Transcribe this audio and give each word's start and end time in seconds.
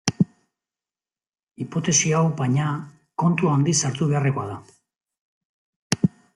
Hipotesi 1.65 2.15
hau, 2.19 2.23
baina, 2.41 2.71
kontu 3.25 3.53
handiz 3.53 3.77
hartu 3.91 4.11
beharrekoa 4.15 4.51
da. 4.59 6.11